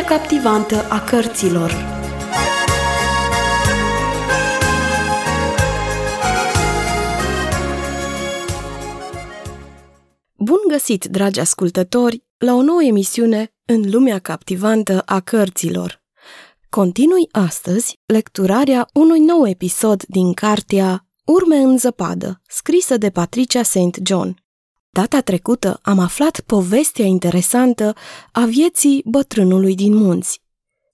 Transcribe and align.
lumea 0.00 0.18
captivantă 0.18 0.88
a 0.88 1.00
cărților. 1.00 1.72
Bun 10.36 10.58
găsit, 10.68 11.04
dragi 11.04 11.40
ascultători, 11.40 12.24
la 12.38 12.54
o 12.54 12.62
nouă 12.62 12.82
emisiune 12.82 13.52
în 13.64 13.90
lumea 13.90 14.18
captivantă 14.18 15.02
a 15.06 15.20
cărților. 15.20 16.02
Continui 16.68 17.28
astăzi 17.30 17.98
lecturarea 18.06 18.88
unui 18.92 19.20
nou 19.20 19.48
episod 19.48 20.02
din 20.08 20.32
cartea 20.32 21.06
Urme 21.24 21.56
în 21.56 21.78
zăpadă, 21.78 22.40
scrisă 22.48 22.96
de 22.96 23.10
Patricia 23.10 23.62
St. 23.62 23.98
John. 24.02 24.36
Data 24.92 25.20
trecută 25.20 25.78
am 25.82 25.98
aflat 25.98 26.40
povestea 26.40 27.04
interesantă 27.04 27.94
a 28.32 28.44
vieții 28.44 29.02
bătrânului 29.04 29.74
din 29.74 29.94
munți. 29.94 30.42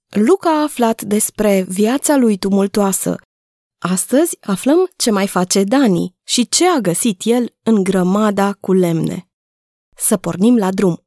Luca 0.09 0.51
a 0.51 0.63
aflat 0.63 1.03
despre 1.03 1.65
viața 1.69 2.17
lui 2.17 2.37
tumultoasă. 2.37 3.17
Astăzi 3.79 4.37
aflăm 4.41 4.91
ce 4.97 5.11
mai 5.11 5.27
face 5.27 5.65
Dani 5.65 6.17
și 6.25 6.49
ce 6.49 6.69
a 6.69 6.79
găsit 6.79 7.21
el 7.25 7.55
în 7.63 7.83
grămada 7.83 8.53
cu 8.53 8.73
lemne. 8.73 9.29
Să 9.97 10.17
pornim 10.17 10.57
la 10.57 10.71
drum! 10.71 11.06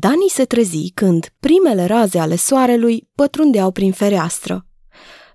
Dani 0.00 0.28
se 0.28 0.44
trezi 0.44 0.90
când 0.94 1.34
primele 1.40 1.84
raze 1.84 2.18
ale 2.18 2.36
soarelui 2.36 3.08
pătrundeau 3.14 3.70
prin 3.70 3.92
fereastră. 3.92 4.66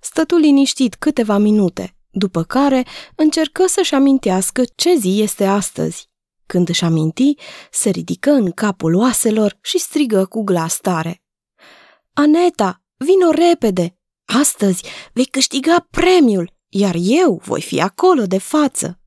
Stătu 0.02 0.36
liniștit 0.36 0.96
câteva 0.96 1.38
minute, 1.38 1.96
după 2.12 2.44
care 2.44 2.86
încercă 3.16 3.68
să-și 3.68 3.94
amintească 3.94 4.64
ce 4.76 4.96
zi 4.96 5.22
este 5.22 5.46
astăzi. 5.46 6.10
Când 6.46 6.70
își 6.70 6.84
aminti, 6.84 7.36
se 7.72 7.90
ridică 7.90 8.32
în 8.32 8.52
capul 8.52 8.96
oaselor 8.96 9.58
și 9.62 9.80
strigă 9.80 10.26
cu 10.26 10.44
glas 10.44 10.78
tare. 10.78 11.24
Aneta, 12.14 12.82
vino 12.98 13.30
repede! 13.32 13.98
Astăzi 14.26 14.84
vei 15.14 15.26
câștiga 15.26 15.88
premiul, 15.90 16.54
iar 16.70 16.96
eu 17.00 17.42
voi 17.44 17.62
fi 17.62 17.82
acolo 17.82 18.26
de 18.26 18.38
față. 18.38 19.00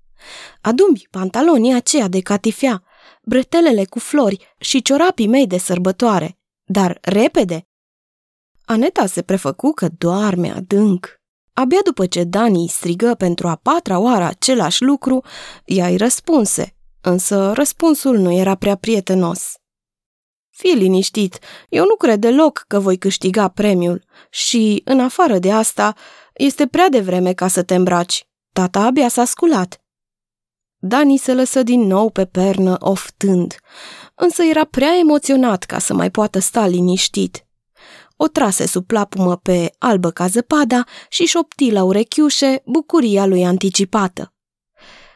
Adumbi 0.60 1.08
pantalonii 1.10 1.74
aceia 1.74 2.08
de 2.08 2.20
catifea, 2.20 2.85
bretelele 3.28 3.84
cu 3.84 3.98
flori 3.98 4.54
și 4.58 4.82
ciorapii 4.82 5.26
mei 5.26 5.46
de 5.46 5.58
sărbătoare, 5.58 6.38
dar 6.64 6.98
repede. 7.00 7.68
Aneta 8.64 9.06
se 9.06 9.22
prefăcu 9.22 9.72
că 9.72 9.88
doarme 9.98 10.50
adânc. 10.50 11.20
Abia 11.52 11.80
după 11.84 12.06
ce 12.06 12.24
Dani 12.24 12.60
îi 12.60 12.68
strigă 12.68 13.14
pentru 13.14 13.48
a 13.48 13.54
patra 13.54 13.98
oară 13.98 14.24
același 14.24 14.82
lucru, 14.82 15.24
ea 15.64 15.86
îi 15.86 15.96
răspunse, 15.96 16.76
însă 17.00 17.52
răspunsul 17.52 18.18
nu 18.18 18.32
era 18.32 18.54
prea 18.54 18.76
prietenos. 18.76 19.54
Fii 20.50 20.74
liniștit, 20.74 21.38
eu 21.68 21.84
nu 21.84 21.94
cred 21.94 22.20
deloc 22.20 22.64
că 22.68 22.78
voi 22.78 22.98
câștiga 22.98 23.48
premiul 23.48 24.04
și, 24.30 24.82
în 24.84 25.00
afară 25.00 25.38
de 25.38 25.52
asta, 25.52 25.94
este 26.34 26.66
prea 26.66 26.88
devreme 26.88 27.32
ca 27.32 27.48
să 27.48 27.62
te 27.62 27.74
îmbraci. 27.74 28.26
Tata 28.52 28.80
abia 28.80 29.08
s-a 29.08 29.24
sculat. 29.24 29.85
Dani 30.86 31.16
se 31.16 31.34
lăsă 31.34 31.62
din 31.62 31.80
nou 31.80 32.10
pe 32.10 32.24
pernă 32.24 32.76
oftând, 32.78 33.54
însă 34.14 34.42
era 34.42 34.64
prea 34.64 34.98
emoționat 35.00 35.64
ca 35.64 35.78
să 35.78 35.94
mai 35.94 36.10
poată 36.10 36.38
sta 36.38 36.66
liniștit. 36.66 37.46
O 38.16 38.26
trase 38.28 38.66
sub 38.66 38.86
plapumă 38.86 39.36
pe 39.36 39.74
albă 39.78 40.10
ca 40.10 40.26
zăpada 40.26 40.84
și 41.08 41.24
șopti 41.24 41.70
la 41.70 41.82
urechiușe 41.82 42.62
bucuria 42.66 43.26
lui 43.26 43.44
anticipată. 43.44 44.34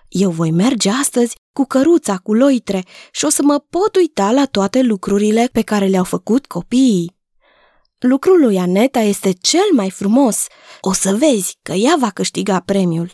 Eu 0.09 0.31
voi 0.31 0.51
merge 0.51 0.91
astăzi 0.91 1.37
cu 1.53 1.65
căruța 1.65 2.17
cu 2.17 2.35
loitre 2.35 2.85
și 3.13 3.25
o 3.25 3.29
să 3.29 3.43
mă 3.43 3.59
pot 3.59 3.97
uita 3.97 4.31
la 4.31 4.45
toate 4.45 4.83
lucrurile 4.83 5.49
pe 5.53 5.63
care 5.63 5.87
le-au 5.87 6.05
făcut 6.05 6.47
copiii. 6.47 7.19
Lucrul 7.99 8.41
lui 8.41 8.59
Aneta 8.59 9.01
este 9.01 9.33
cel 9.33 9.69
mai 9.73 9.91
frumos. 9.91 10.47
O 10.81 10.93
să 10.93 11.15
vezi 11.15 11.59
că 11.63 11.73
ea 11.73 11.95
va 11.99 12.11
câștiga 12.11 12.61
premiul. 12.61 13.11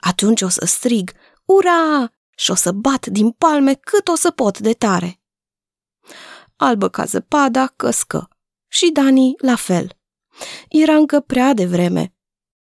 Atunci 0.00 0.42
o 0.42 0.48
să 0.48 0.64
strig, 0.64 1.12
ura! 1.56 2.12
Și 2.36 2.50
o 2.50 2.54
să 2.54 2.72
bat 2.72 3.06
din 3.06 3.30
palme 3.30 3.74
cât 3.74 4.08
o 4.08 4.14
să 4.14 4.30
pot 4.30 4.58
de 4.58 4.72
tare. 4.72 5.20
Albă 6.56 6.88
ca 6.88 7.04
zăpada 7.04 7.66
căscă. 7.66 8.28
Și 8.68 8.90
Dani 8.92 9.34
la 9.38 9.54
fel. 9.54 9.98
Era 10.68 10.94
încă 10.94 11.20
prea 11.20 11.54
devreme. 11.54 12.14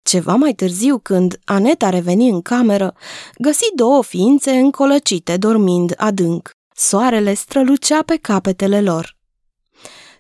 Ceva 0.03 0.35
mai 0.35 0.53
târziu, 0.53 0.99
când 0.99 1.39
Aneta 1.45 1.89
reveni 1.89 2.29
în 2.29 2.43
cameră, 2.43 2.95
găsi 3.39 3.71
două 3.75 4.03
ființe 4.03 4.51
încolăcite, 4.51 5.37
dormind 5.37 5.95
adânc. 5.97 6.51
Soarele 6.75 7.35
strălucea 7.35 8.03
pe 8.03 8.17
capetele 8.17 8.81
lor. 8.81 9.17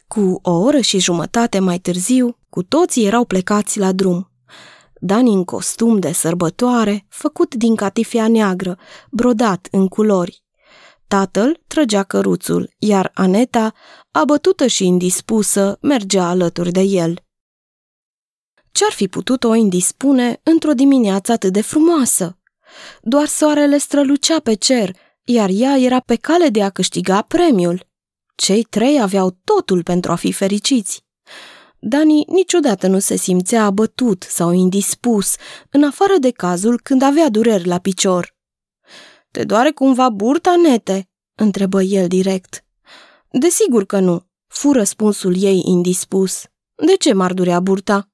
Cu 0.08 0.38
o 0.42 0.50
oră 0.50 0.80
și 0.80 0.98
jumătate 0.98 1.58
mai 1.58 1.78
târziu, 1.78 2.38
cu 2.50 2.62
toții 2.62 3.06
erau 3.06 3.24
plecați 3.24 3.78
la 3.78 3.92
drum. 3.92 4.30
Dani 5.00 5.32
în 5.32 5.44
costum 5.44 5.98
de 5.98 6.12
sărbătoare, 6.12 7.06
făcut 7.08 7.54
din 7.54 7.74
catifea 7.74 8.28
neagră, 8.28 8.78
brodat 9.10 9.68
în 9.70 9.88
culori. 9.88 10.42
Tatăl 11.08 11.60
trăgea 11.66 12.02
căruțul, 12.02 12.70
iar 12.78 13.10
Aneta, 13.14 13.74
abătută 14.10 14.66
și 14.66 14.86
indispusă, 14.86 15.78
mergea 15.80 16.28
alături 16.28 16.72
de 16.72 16.80
el. 16.80 17.22
Ce-ar 18.72 18.92
fi 18.92 19.08
putut 19.08 19.44
o 19.44 19.54
indispune 19.54 20.40
într-o 20.42 20.72
dimineață 20.72 21.32
atât 21.32 21.52
de 21.52 21.60
frumoasă? 21.60 22.38
Doar 23.02 23.26
soarele 23.26 23.78
strălucea 23.78 24.40
pe 24.40 24.54
cer, 24.54 24.96
iar 25.24 25.48
ea 25.52 25.76
era 25.78 26.00
pe 26.00 26.16
cale 26.16 26.48
de 26.48 26.62
a 26.62 26.70
câștiga 26.70 27.22
premiul. 27.22 27.86
Cei 28.34 28.62
trei 28.62 29.00
aveau 29.00 29.38
totul 29.44 29.82
pentru 29.82 30.12
a 30.12 30.14
fi 30.14 30.32
fericiți. 30.32 31.04
Dani 31.80 32.24
niciodată 32.26 32.86
nu 32.86 32.98
se 32.98 33.16
simțea 33.16 33.64
abătut 33.64 34.22
sau 34.22 34.52
indispus, 34.52 35.34
în 35.70 35.84
afară 35.84 36.16
de 36.20 36.30
cazul 36.30 36.80
când 36.80 37.02
avea 37.02 37.28
dureri 37.28 37.66
la 37.66 37.78
picior. 37.78 38.36
Te 39.30 39.44
doare 39.44 39.70
cumva 39.70 40.08
burta, 40.08 40.56
nete?" 40.56 41.10
întrebă 41.34 41.82
el 41.82 42.08
direct. 42.08 42.64
Desigur 43.30 43.84
că 43.84 43.98
nu, 43.98 44.26
fu 44.46 44.72
răspunsul 44.72 45.42
ei 45.42 45.62
indispus. 45.64 46.42
De 46.74 46.96
ce 46.96 47.12
m-ar 47.12 47.32
durea 47.32 47.60
burta? 47.60 48.08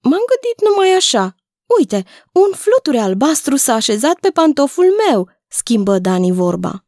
M-am 0.00 0.22
gândit 0.28 0.68
numai 0.68 0.88
așa. 0.96 1.34
Uite, 1.78 2.04
un 2.32 2.50
fluture 2.52 2.98
albastru 2.98 3.56
s-a 3.56 3.74
așezat 3.74 4.14
pe 4.14 4.30
pantoful 4.30 4.94
meu, 5.08 5.28
schimbă 5.48 5.98
Dani 5.98 6.32
vorba. 6.32 6.84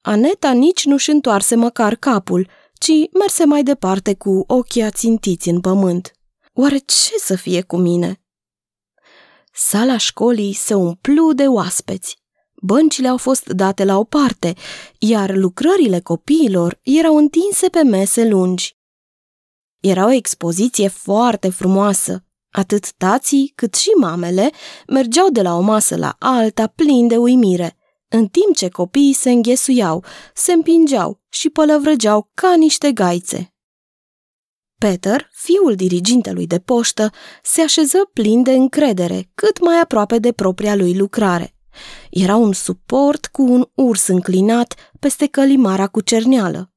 Aneta 0.00 0.52
nici 0.52 0.84
nu-și 0.84 1.10
întoarse 1.10 1.54
măcar 1.54 1.94
capul, 1.94 2.48
ci 2.82 3.08
merse 3.18 3.44
mai 3.44 3.62
departe 3.62 4.14
cu 4.14 4.44
ochii 4.46 4.82
ațintiți 4.82 5.48
în 5.48 5.60
pământ. 5.60 6.12
Oare 6.52 6.78
ce 6.78 7.18
să 7.18 7.36
fie 7.36 7.62
cu 7.62 7.76
mine? 7.76 8.20
Sala 9.52 9.96
școlii 9.96 10.52
se 10.52 10.74
umplu 10.74 11.32
de 11.32 11.46
oaspeți. 11.46 12.16
Băncile 12.62 13.08
au 13.08 13.16
fost 13.16 13.48
date 13.48 13.84
la 13.84 13.98
o 13.98 14.04
parte, 14.04 14.54
iar 14.98 15.34
lucrările 15.34 16.00
copiilor 16.00 16.80
erau 16.82 17.16
întinse 17.16 17.68
pe 17.68 17.82
mese 17.82 18.28
lungi. 18.28 18.76
Era 19.80 20.04
o 20.04 20.10
expoziție 20.10 20.88
foarte 20.88 21.48
frumoasă. 21.48 22.24
Atât 22.50 22.92
tații 22.92 23.52
cât 23.54 23.74
și 23.74 23.88
mamele 23.88 24.50
mergeau 24.86 25.28
de 25.28 25.42
la 25.42 25.56
o 25.56 25.60
masă 25.60 25.96
la 25.96 26.16
alta 26.18 26.66
plini 26.66 27.08
de 27.08 27.16
uimire– 27.16 27.76
în 28.12 28.26
timp 28.26 28.56
ce 28.56 28.68
copiii 28.68 29.12
se 29.12 29.30
înghesuiau, 29.30 30.04
se 30.34 30.52
împingeau 30.52 31.20
și 31.28 31.50
pălăvrăgeau 31.50 32.30
ca 32.34 32.54
niște 32.54 32.92
gaițe. 32.92 33.54
Peter, 34.78 35.30
fiul 35.32 35.74
dirigintelui 35.74 36.46
de 36.46 36.58
poștă, 36.58 37.10
se 37.42 37.60
așeză 37.60 37.98
plin 38.12 38.42
de 38.42 38.52
încredere, 38.52 39.30
cât 39.34 39.60
mai 39.60 39.80
aproape 39.80 40.18
de 40.18 40.32
propria 40.32 40.74
lui 40.74 40.96
lucrare. 40.96 41.56
Era 42.10 42.36
un 42.36 42.52
suport 42.52 43.26
cu 43.26 43.42
un 43.42 43.68
urs 43.74 44.06
înclinat 44.06 44.74
peste 45.00 45.26
călimara 45.26 45.86
cu 45.86 46.00
cerneală. 46.00 46.72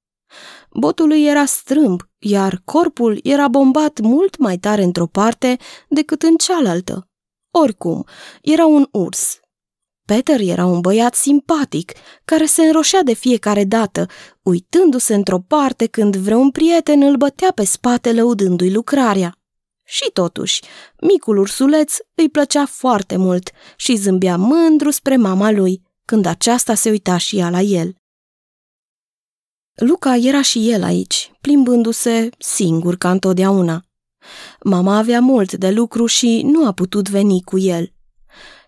Botul 0.69 1.07
lui 1.07 1.25
era 1.25 1.45
strâmb, 1.45 2.01
iar 2.17 2.61
corpul 2.65 3.19
era 3.23 3.47
bombat 3.47 3.99
mult 3.99 4.37
mai 4.37 4.57
tare 4.57 4.83
într-o 4.83 5.07
parte 5.07 5.57
decât 5.89 6.21
în 6.21 6.35
cealaltă. 6.35 7.09
Oricum, 7.51 8.05
era 8.41 8.65
un 8.65 8.87
urs 8.91 9.39
Peter 10.05 10.39
era 10.39 10.65
un 10.65 10.79
băiat 10.79 11.15
simpatic, 11.15 11.91
care 12.25 12.45
se 12.45 12.61
înroșea 12.61 13.03
de 13.03 13.13
fiecare 13.13 13.63
dată, 13.63 14.07
uitându-se 14.41 15.13
într-o 15.13 15.39
parte 15.39 15.85
când 15.85 16.15
vreun 16.15 16.51
prieten 16.51 17.01
îl 17.01 17.15
bătea 17.15 17.51
pe 17.51 17.63
spate 17.63 18.13
lăudându-i 18.13 18.71
lucrarea. 18.71 19.37
Și 19.83 20.09
totuși, 20.13 20.61
micul 21.01 21.37
ursuleț 21.37 21.95
îi 22.15 22.29
plăcea 22.29 22.65
foarte 22.65 23.15
mult 23.15 23.49
și 23.75 23.95
zâmbea 23.95 24.37
mândru 24.37 24.89
spre 24.89 25.15
mama 25.15 25.51
lui, 25.51 25.81
când 26.05 26.25
aceasta 26.25 26.73
se 26.73 26.89
uita 26.89 27.17
și 27.17 27.37
ea 27.37 27.49
la 27.49 27.59
el. 27.59 27.95
Luca 29.75 30.15
era 30.15 30.41
și 30.41 30.71
el 30.71 30.83
aici, 30.83 31.31
plimbându-se 31.41 32.29
singur 32.37 32.95
ca 32.95 33.11
întotdeauna. 33.11 33.83
Mama 34.63 34.97
avea 34.97 35.19
mult 35.19 35.53
de 35.53 35.69
lucru 35.69 36.05
și 36.05 36.41
nu 36.45 36.67
a 36.67 36.71
putut 36.71 37.09
veni 37.09 37.41
cu 37.41 37.57
el. 37.57 37.94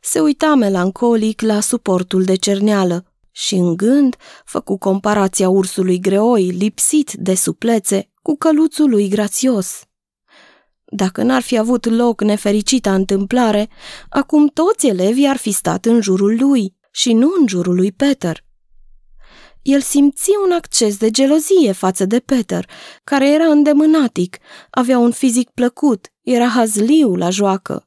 Se 0.09 0.19
uita 0.19 0.55
melancolic 0.55 1.41
la 1.41 1.59
suportul 1.59 2.23
de 2.23 2.35
cerneală 2.35 3.05
și 3.31 3.55
în 3.55 3.75
gând 3.75 4.15
făcu 4.45 4.77
comparația 4.77 5.49
ursului 5.49 5.99
greoi 5.99 6.43
lipsit 6.43 7.11
de 7.13 7.35
suplețe 7.35 8.11
cu 8.21 8.35
căluțul 8.37 8.89
lui 8.89 9.09
grațios. 9.09 9.81
Dacă 10.85 11.23
n-ar 11.23 11.41
fi 11.41 11.57
avut 11.57 11.85
loc 11.85 12.21
nefericita 12.21 12.93
întâmplare, 12.93 13.69
acum 14.09 14.47
toți 14.47 14.87
elevii 14.87 15.27
ar 15.27 15.37
fi 15.37 15.51
stat 15.51 15.85
în 15.85 16.01
jurul 16.01 16.37
lui 16.39 16.75
și 16.91 17.13
nu 17.13 17.33
în 17.39 17.47
jurul 17.47 17.75
lui 17.75 17.91
Peter. 17.91 18.43
El 19.61 19.81
simți 19.81 20.31
un 20.45 20.51
acces 20.51 20.97
de 20.97 21.11
gelozie 21.11 21.71
față 21.71 22.05
de 22.05 22.19
Peter, 22.19 22.69
care 23.03 23.31
era 23.31 23.45
îndemânatic, 23.45 24.37
avea 24.69 24.97
un 24.97 25.11
fizic 25.11 25.49
plăcut, 25.49 26.07
era 26.21 26.47
hazliu 26.47 27.15
la 27.15 27.29
joacă. 27.29 27.86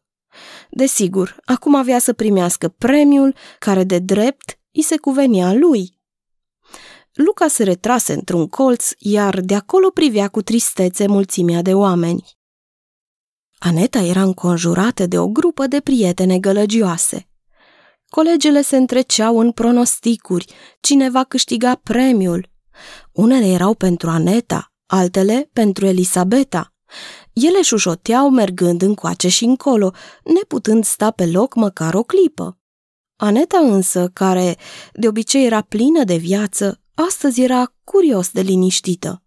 Desigur, 0.70 1.36
acum 1.44 1.74
avea 1.74 1.98
să 1.98 2.12
primească 2.12 2.68
premiul 2.68 3.34
care 3.58 3.84
de 3.84 3.98
drept 3.98 4.58
îi 4.72 4.82
se 4.82 4.96
cuvenia 4.96 5.52
lui. 5.52 5.98
Luca 7.12 7.48
se 7.48 7.64
retrase 7.64 8.12
într-un 8.12 8.48
colț, 8.48 8.88
iar 8.98 9.40
de 9.40 9.54
acolo 9.54 9.90
privea 9.90 10.28
cu 10.28 10.42
tristețe 10.42 11.06
mulțimea 11.06 11.62
de 11.62 11.74
oameni. 11.74 12.38
Aneta 13.58 13.98
era 13.98 14.22
înconjurată 14.22 15.06
de 15.06 15.18
o 15.18 15.28
grupă 15.28 15.66
de 15.66 15.80
prietene 15.80 16.38
gălăgioase. 16.38 17.28
Colegele 18.08 18.62
se 18.62 18.76
întreceau 18.76 19.38
în 19.38 19.52
pronosticuri, 19.52 20.52
cine 20.80 21.10
va 21.10 21.24
câștiga 21.24 21.74
premiul. 21.74 22.50
Unele 23.12 23.46
erau 23.46 23.74
pentru 23.74 24.10
Aneta, 24.10 24.72
altele 24.86 25.50
pentru 25.52 25.86
Elisabeta. 25.86 26.74
Ele 27.32 27.62
șușoteau 27.62 28.30
mergând 28.30 28.82
încoace 28.82 29.28
și 29.28 29.44
încolo, 29.44 29.92
neputând 30.24 30.84
sta 30.84 31.10
pe 31.10 31.26
loc 31.26 31.54
măcar 31.54 31.94
o 31.94 32.02
clipă. 32.02 32.58
Aneta 33.16 33.58
însă, 33.58 34.10
care 34.12 34.56
de 34.92 35.08
obicei 35.08 35.46
era 35.46 35.60
plină 35.60 36.04
de 36.04 36.16
viață, 36.16 36.80
astăzi 36.94 37.42
era 37.42 37.74
curios 37.84 38.30
de 38.30 38.40
liniștită. 38.40 39.22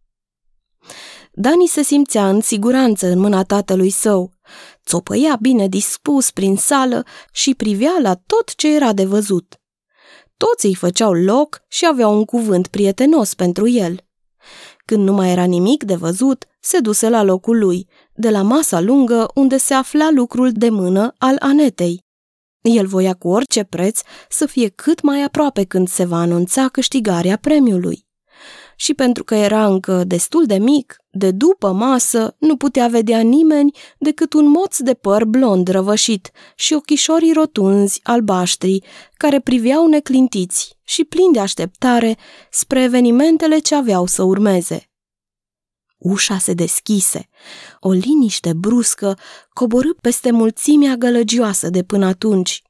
Dani 1.32 1.68
se 1.68 1.82
simțea 1.82 2.30
în 2.30 2.42
siguranță 2.42 3.08
în 3.08 3.20
mâna 3.20 3.44
tatălui 3.44 3.90
său. 3.90 4.32
Țopăia 4.86 5.38
bine 5.42 5.68
dispus 5.68 6.32
prin 6.32 6.56
sală 6.56 7.06
și 7.32 7.56
privea 7.56 7.98
la 8.02 8.16
tot 8.16 8.56
ce 8.56 8.76
era 8.76 8.94
de 8.94 9.06
văzut. 9.06 9.62
Toți 10.38 10.66
îi 10.66 10.76
făceau 10.76 11.14
loc 11.14 11.64
și 11.68 11.86
aveau 11.86 12.18
un 12.18 12.26
cuvânt 12.26 12.68
prietenos 12.68 13.34
pentru 13.34 13.68
el. 13.68 14.06
Când 14.86 15.04
nu 15.04 15.14
mai 15.14 15.32
era 15.32 15.44
nimic 15.44 15.84
de 15.84 15.96
văzut, 15.96 16.46
se 16.60 16.80
duse 16.80 17.10
la 17.10 17.24
locul 17.24 17.60
lui, 17.60 17.88
de 18.14 18.30
la 18.30 18.42
masa 18.42 18.80
lungă 18.80 19.32
unde 19.34 19.58
se 19.58 19.74
afla 19.74 20.10
lucrul 20.12 20.52
de 20.52 20.70
mână 20.70 21.14
al 21.18 21.36
Anetei. 21.40 22.04
El 22.62 22.88
voia 22.88 23.14
cu 23.14 23.28
orice 23.28 23.64
preț 23.64 24.02
să 24.30 24.46
fie 24.46 24.70
cât 24.70 25.02
mai 25.02 25.24
aproape 25.24 25.64
când 25.64 25.88
se 25.88 26.06
va 26.06 26.18
anunța 26.18 26.68
câștigarea 26.68 27.38
premiului 27.38 28.06
și 28.76 28.94
pentru 28.94 29.24
că 29.24 29.36
era 29.36 29.66
încă 29.66 30.04
destul 30.04 30.46
de 30.46 30.58
mic, 30.58 30.98
de 31.16 31.32
după 31.32 31.72
masă 31.72 32.36
nu 32.40 32.58
putea 32.58 32.88
vedea 32.88 33.20
nimeni 33.20 33.72
decât 33.98 34.34
un 34.34 34.48
moț 34.48 34.78
de 34.78 34.94
păr 34.94 35.26
blond 35.26 35.68
răvășit 35.68 36.32
și 36.56 36.74
ochișorii 36.74 37.34
rotunzi 37.34 38.00
albaștri, 38.04 38.84
care 39.18 39.40
priveau 39.40 39.88
neclintiți 39.88 40.78
și 40.84 41.04
plini 41.04 41.34
de 41.34 41.40
așteptare 41.40 42.18
spre 42.52 42.84
evenimentele 42.84 43.58
ce 43.60 43.76
aveau 43.76 44.06
să 44.06 44.24
urmeze. 44.24 44.88
Ușa 45.98 46.38
se 46.38 46.54
deschise. 46.54 47.30
O 47.80 47.92
liniște 47.92 48.54
bruscă 48.54 49.18
coborâ 49.50 49.94
peste 50.02 50.32
mulțimea 50.32 50.96
gălăgioasă 50.96 51.70
de 51.70 51.84
până 51.84 52.06
atunci. 52.06 52.62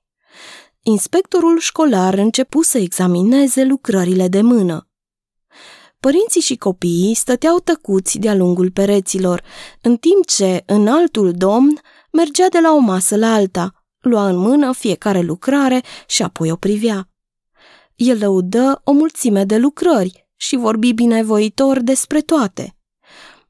Inspectorul 0.81 1.59
școlar 1.59 2.13
începu 2.13 2.61
să 2.61 2.77
examineze 2.77 3.63
lucrările 3.63 4.27
de 4.27 4.41
mână. 4.41 4.87
Părinții 6.03 6.41
și 6.41 6.55
copiii 6.55 7.13
stăteau 7.13 7.59
tăcuți 7.59 8.17
de-a 8.17 8.35
lungul 8.35 8.71
pereților, 8.71 9.43
în 9.81 9.97
timp 9.97 10.25
ce 10.25 10.63
în 10.65 10.87
altul 10.87 11.31
domn 11.31 11.79
mergea 12.11 12.47
de 12.49 12.59
la 12.59 12.73
o 12.73 12.77
masă 12.77 13.15
la 13.15 13.33
alta, 13.33 13.85
lua 13.99 14.27
în 14.27 14.35
mână 14.35 14.73
fiecare 14.73 15.21
lucrare 15.21 15.81
și 16.07 16.23
apoi 16.23 16.51
o 16.51 16.55
privea. 16.55 17.09
El 17.95 18.17
lăudă 18.19 18.81
o 18.83 18.91
mulțime 18.91 19.43
de 19.43 19.57
lucrări 19.57 20.27
și 20.35 20.55
vorbi 20.55 20.93
binevoitor 20.93 21.79
despre 21.79 22.21
toate. 22.21 22.77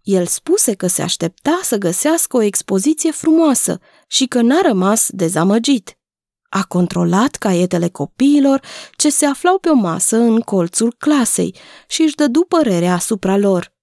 El 0.02 0.26
spuse 0.26 0.74
că 0.74 0.88
se 0.88 1.02
aștepta 1.02 1.60
să 1.64 1.78
găsească 1.78 2.38
o 2.38 2.42
expoziție 2.42 3.12
frumoasă 3.12 3.80
și 4.08 4.26
că 4.26 4.42
n-a 4.42 4.62
rămas 4.62 5.10
dezamăgit. 5.10 5.98
A 6.56 6.64
controlat 6.64 7.36
caietele 7.36 7.90
copiilor 7.90 8.62
ce 8.96 9.10
se 9.10 9.26
aflau 9.26 9.58
pe 9.58 9.70
o 9.70 9.74
masă 9.74 10.18
în 10.18 10.40
colțul 10.40 10.96
clasei 10.98 11.56
și 11.88 12.02
își 12.02 12.16
dădu 12.16 12.42
părerea 12.42 12.94
asupra 12.94 13.38
lor. 13.38 13.74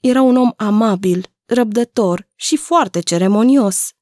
Era 0.00 0.22
un 0.22 0.36
om 0.36 0.50
amabil, 0.56 1.26
răbdător 1.44 2.28
și 2.34 2.56
foarte 2.56 3.00
ceremonios. 3.00 3.92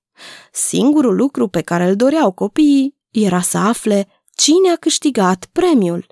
Singurul 0.52 1.16
lucru 1.16 1.48
pe 1.48 1.60
care 1.60 1.88
îl 1.88 1.96
doreau 1.96 2.32
copiii 2.32 2.96
era 3.10 3.40
să 3.40 3.58
afle 3.58 4.08
cine 4.36 4.70
a 4.70 4.76
câștigat 4.76 5.48
premiul. 5.52 6.06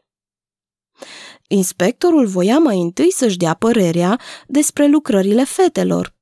Inspectorul 1.49 2.27
voia 2.27 2.59
mai 2.59 2.81
întâi 2.81 3.13
să-și 3.13 3.37
dea 3.37 3.55
părerea 3.55 4.21
despre 4.47 4.87
lucrările 4.87 5.45
fetelor. 5.45 6.17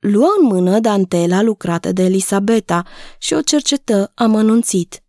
Luă 0.00 0.28
în 0.40 0.46
mână 0.46 0.80
dantela 0.80 1.42
lucrată 1.42 1.92
de 1.92 2.02
Elisabeta 2.02 2.86
și 3.18 3.34
o 3.34 3.40
cercetă 3.40 4.12
amănunțit. 4.14 5.00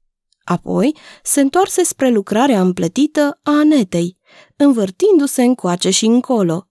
Apoi 0.47 0.97
se 1.23 1.41
întoarse 1.41 1.83
spre 1.83 2.09
lucrarea 2.09 2.61
împletită 2.61 3.39
a 3.43 3.51
Anetei, 3.51 4.17
învârtindu-se 4.55 5.43
încoace 5.43 5.89
și 5.89 6.05
încolo. 6.05 6.69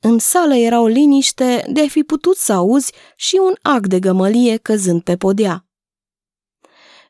În 0.00 0.18
sală 0.18 0.54
era 0.54 0.80
o 0.80 0.86
liniște 0.86 1.64
de 1.72 1.80
a 1.80 1.88
fi 1.88 2.02
putut 2.02 2.36
să 2.36 2.52
auzi 2.52 2.92
și 3.16 3.36
un 3.42 3.54
ac 3.62 3.86
de 3.86 3.98
gămălie 3.98 4.56
căzând 4.56 5.02
pe 5.02 5.16
podea. 5.16 5.66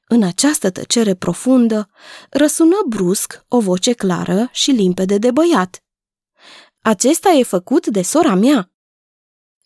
În 0.08 0.22
această 0.22 0.70
tăcere 0.70 1.14
profundă 1.14 1.90
răsună 2.30 2.76
brusc 2.88 3.44
o 3.48 3.60
voce 3.60 3.92
clară 3.92 4.48
și 4.52 4.70
limpede 4.70 5.18
de 5.18 5.30
băiat. 5.30 5.84
Acesta 6.80 7.30
e 7.30 7.42
făcut 7.42 7.86
de 7.86 8.02
sora 8.02 8.34
mea. 8.34 8.72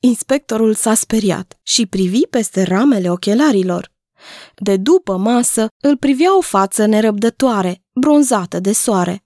Inspectorul 0.01 0.75
s-a 0.75 0.95
speriat 0.95 1.61
și 1.63 1.87
privi 1.87 2.27
peste 2.27 2.63
ramele 2.63 3.11
ochelarilor. 3.11 3.93
De 4.57 4.77
după 4.77 5.17
masă 5.17 5.67
îl 5.81 5.97
privea 5.97 6.37
o 6.37 6.41
față 6.41 6.87
nerăbdătoare, 6.87 7.83
bronzată 7.93 8.61
de 8.61 8.73
soare. 8.73 9.25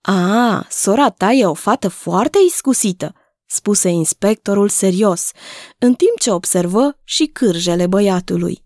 A, 0.00 0.66
sora 0.70 1.10
ta 1.10 1.30
e 1.30 1.46
o 1.46 1.54
fată 1.54 1.88
foarte 1.88 2.38
iscusită, 2.46 3.14
spuse 3.46 3.88
inspectorul 3.88 4.68
serios, 4.68 5.30
în 5.78 5.94
timp 5.94 6.18
ce 6.18 6.30
observă 6.30 6.96
și 7.04 7.26
cârjele 7.26 7.86
băiatului. 7.86 8.64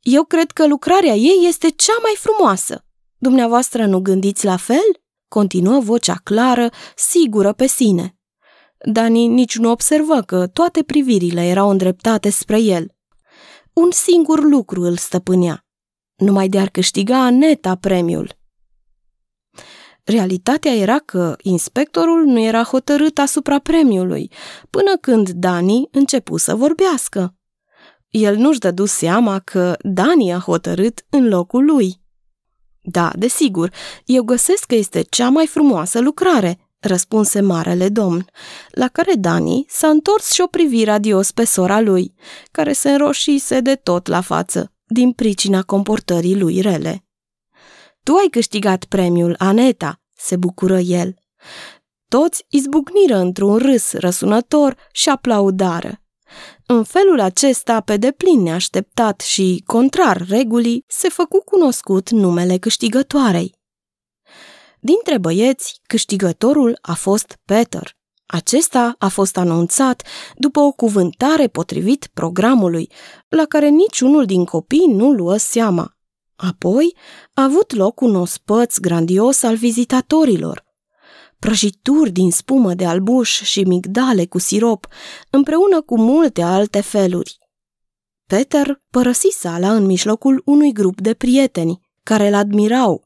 Eu 0.00 0.24
cred 0.24 0.50
că 0.50 0.66
lucrarea 0.66 1.14
ei 1.14 1.46
este 1.48 1.68
cea 1.68 1.98
mai 2.02 2.16
frumoasă. 2.18 2.84
Dumneavoastră 3.18 3.86
nu 3.86 4.00
gândiți 4.00 4.44
la 4.44 4.56
fel? 4.56 5.00
Continuă 5.28 5.80
vocea 5.80 6.20
clară, 6.24 6.70
sigură 6.94 7.52
pe 7.52 7.66
sine. 7.66 8.18
Dani 8.92 9.26
nici 9.26 9.56
nu 9.56 9.70
observă 9.70 10.20
că 10.20 10.46
toate 10.46 10.82
privirile 10.82 11.46
erau 11.46 11.70
îndreptate 11.70 12.30
spre 12.30 12.60
el. 12.60 12.95
Un 13.80 13.90
singur 13.90 14.42
lucru 14.42 14.82
îl 14.82 14.96
stăpânea. 14.96 15.64
Numai 16.14 16.48
de 16.48 16.58
ar 16.58 16.68
câștiga 16.68 17.30
neta 17.30 17.74
premiul. 17.74 18.38
Realitatea 20.04 20.74
era 20.74 20.98
că 20.98 21.36
inspectorul 21.42 22.24
nu 22.24 22.40
era 22.40 22.62
hotărât 22.62 23.18
asupra 23.18 23.58
premiului, 23.58 24.30
până 24.70 24.96
când 25.00 25.30
Dani 25.30 25.88
începu 25.90 26.36
să 26.36 26.54
vorbească. 26.54 27.34
El 28.08 28.36
nu-și 28.36 28.58
dădu 28.58 28.84
seama 28.84 29.38
că 29.38 29.76
Dani 29.80 30.32
a 30.32 30.38
hotărât 30.38 31.06
în 31.10 31.28
locul 31.28 31.64
lui. 31.64 32.00
Da, 32.80 33.12
desigur, 33.16 33.72
eu 34.04 34.22
găsesc 34.22 34.64
că 34.64 34.74
este 34.74 35.02
cea 35.02 35.28
mai 35.28 35.46
frumoasă 35.46 36.00
lucrare, 36.00 36.65
răspunse 36.86 37.40
marele 37.40 37.88
domn, 37.88 38.26
la 38.70 38.88
care 38.88 39.12
Dani 39.14 39.64
s-a 39.68 39.88
întors 39.88 40.30
și 40.30 40.40
o 40.40 40.46
privi 40.46 40.84
radios 40.84 41.30
pe 41.30 41.44
sora 41.44 41.80
lui, 41.80 42.14
care 42.50 42.72
se 42.72 42.90
înroșise 42.90 43.60
de 43.60 43.74
tot 43.74 44.06
la 44.06 44.20
față, 44.20 44.72
din 44.84 45.12
pricina 45.12 45.62
comportării 45.62 46.38
lui 46.38 46.60
rele. 46.60 47.04
Tu 48.02 48.14
ai 48.14 48.28
câștigat 48.30 48.84
premiul, 48.84 49.34
Aneta, 49.38 50.00
se 50.16 50.36
bucură 50.36 50.78
el. 50.78 51.14
Toți 52.08 52.44
izbucniră 52.48 53.16
într-un 53.16 53.56
râs 53.56 53.92
răsunător 53.92 54.76
și 54.92 55.08
aplaudară. 55.08 56.00
În 56.66 56.84
felul 56.84 57.20
acesta, 57.20 57.80
pe 57.80 57.96
deplin 57.96 58.42
neașteptat 58.42 59.20
și 59.20 59.62
contrar 59.66 60.26
regulii, 60.28 60.84
se 60.86 61.08
făcu 61.08 61.42
cunoscut 61.44 62.10
numele 62.10 62.58
câștigătoarei. 62.58 63.55
Dintre 64.86 65.18
băieți, 65.18 65.80
câștigătorul 65.86 66.78
a 66.80 66.94
fost 66.94 67.38
Peter. 67.44 67.96
Acesta 68.26 68.94
a 68.98 69.08
fost 69.08 69.36
anunțat 69.36 70.02
după 70.36 70.60
o 70.60 70.72
cuvântare 70.72 71.48
potrivit 71.48 72.08
programului, 72.14 72.90
la 73.28 73.44
care 73.44 73.68
niciunul 73.68 74.24
din 74.24 74.44
copii 74.44 74.86
nu 74.86 75.12
luă 75.12 75.36
seama. 75.36 75.96
Apoi 76.36 76.96
a 77.34 77.42
avut 77.42 77.74
loc 77.74 78.00
un 78.00 78.14
ospăț 78.14 78.78
grandios 78.78 79.42
al 79.42 79.56
vizitatorilor. 79.56 80.64
Prăjituri 81.38 82.10
din 82.10 82.30
spumă 82.30 82.74
de 82.74 82.84
albuș 82.84 83.42
și 83.42 83.62
migdale 83.62 84.26
cu 84.26 84.38
sirop, 84.38 84.86
împreună 85.30 85.82
cu 85.82 85.98
multe 85.98 86.42
alte 86.42 86.80
feluri. 86.80 87.38
Peter 88.26 88.82
părăsi 88.90 89.28
sala 89.30 89.74
în 89.74 89.84
mijlocul 89.84 90.42
unui 90.44 90.72
grup 90.72 91.00
de 91.00 91.14
prieteni, 91.14 91.80
care 92.02 92.28
îl 92.28 92.34
admirau 92.34 93.05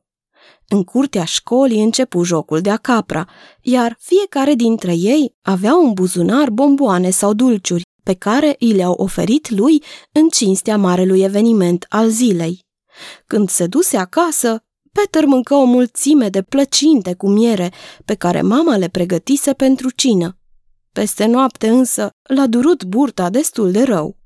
în 0.72 0.84
curtea 0.84 1.24
școlii 1.24 1.82
începu 1.82 2.22
jocul 2.22 2.60
de 2.60 2.70
acapra, 2.70 3.28
iar 3.60 3.96
fiecare 4.00 4.54
dintre 4.54 4.94
ei 4.94 5.34
avea 5.42 5.74
un 5.74 5.92
buzunar 5.92 6.50
bomboane 6.50 7.10
sau 7.10 7.32
dulciuri, 7.32 7.82
pe 8.02 8.14
care 8.14 8.56
i 8.58 8.72
le-au 8.72 8.92
oferit 8.92 9.50
lui 9.50 9.82
în 10.12 10.28
cinstea 10.28 10.76
marelui 10.76 11.20
eveniment 11.20 11.86
al 11.88 12.08
zilei. 12.08 12.64
Când 13.26 13.48
se 13.48 13.66
duse 13.66 13.96
acasă, 13.96 14.58
Peter 14.92 15.24
mâncă 15.24 15.54
o 15.54 15.64
mulțime 15.64 16.28
de 16.28 16.42
plăcinte 16.42 17.14
cu 17.14 17.28
miere 17.28 17.72
pe 18.04 18.14
care 18.14 18.42
mama 18.42 18.76
le 18.76 18.88
pregătise 18.88 19.52
pentru 19.52 19.90
cină. 19.90 20.38
Peste 20.92 21.26
noapte 21.26 21.68
însă 21.68 22.10
l-a 22.22 22.46
durut 22.46 22.84
burta 22.84 23.30
destul 23.30 23.70
de 23.70 23.82
rău. 23.82 24.19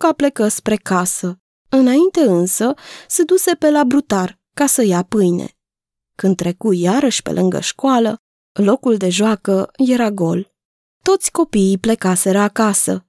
Luca 0.00 0.14
plecă 0.14 0.48
spre 0.48 0.76
casă. 0.76 1.40
Înainte 1.68 2.20
însă 2.20 2.74
se 3.08 3.22
duse 3.22 3.54
pe 3.54 3.70
la 3.70 3.84
brutar 3.84 4.38
ca 4.54 4.66
să 4.66 4.82
ia 4.82 5.02
pâine. 5.02 5.58
Când 6.14 6.36
trecu 6.36 6.72
iarăși 6.72 7.22
pe 7.22 7.32
lângă 7.32 7.60
școală, 7.60 8.16
locul 8.52 8.96
de 8.96 9.08
joacă 9.08 9.70
era 9.76 10.10
gol. 10.10 10.52
Toți 11.02 11.30
copiii 11.30 11.78
plecaseră 11.78 12.38
acasă. 12.38 13.06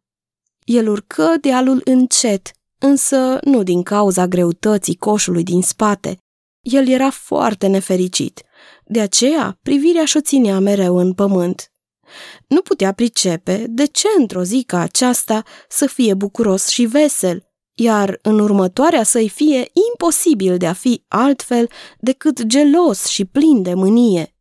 El 0.63 0.87
urcă 0.87 1.33
dealul 1.41 1.81
încet, 1.83 2.51
însă 2.79 3.37
nu 3.43 3.63
din 3.63 3.83
cauza 3.83 4.27
greutății 4.27 4.95
coșului 4.95 5.43
din 5.43 5.61
spate. 5.61 6.17
El 6.61 6.87
era 6.87 7.09
foarte 7.09 7.67
nefericit, 7.67 8.43
de 8.85 9.01
aceea 9.01 9.59
privirea 9.61 10.05
și-o 10.05 10.21
ținea 10.21 10.59
mereu 10.59 10.97
în 10.97 11.13
pământ. 11.13 11.70
Nu 12.47 12.61
putea 12.61 12.91
pricepe 12.91 13.65
de 13.69 13.85
ce 13.85 14.07
într-o 14.17 14.43
zi 14.43 14.63
ca 14.67 14.79
aceasta 14.79 15.43
să 15.69 15.85
fie 15.85 16.13
bucuros 16.13 16.67
și 16.67 16.85
vesel, 16.85 17.51
iar 17.73 18.19
în 18.21 18.39
următoarea 18.39 19.03
să-i 19.03 19.29
fie 19.29 19.71
imposibil 19.91 20.57
de 20.57 20.67
a 20.67 20.73
fi 20.73 21.03
altfel 21.07 21.69
decât 21.99 22.43
gelos 22.43 23.05
și 23.05 23.25
plin 23.25 23.61
de 23.61 23.73
mânie. 23.73 24.35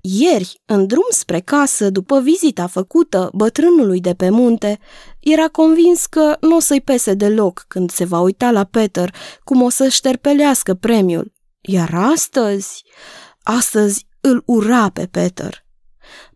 Ieri, 0.00 0.62
în 0.66 0.86
drum 0.86 1.06
spre 1.08 1.40
casă, 1.40 1.90
după 1.90 2.20
vizita 2.20 2.66
făcută 2.66 3.30
bătrânului 3.34 4.00
de 4.00 4.14
pe 4.14 4.30
munte, 4.30 4.78
era 5.20 5.48
convins 5.48 6.06
că 6.06 6.36
nu 6.40 6.56
o 6.56 6.60
să-i 6.60 6.80
pese 6.80 7.14
deloc 7.14 7.64
când 7.68 7.90
se 7.90 8.04
va 8.04 8.20
uita 8.20 8.50
la 8.50 8.64
Peter 8.64 9.14
cum 9.44 9.62
o 9.62 9.68
să 9.68 9.88
șterpelească 9.88 10.74
premiul. 10.74 11.32
Iar 11.60 11.94
astăzi, 11.94 12.84
astăzi 13.42 14.06
îl 14.20 14.42
ura 14.46 14.90
pe 14.90 15.06
Peter. 15.06 15.66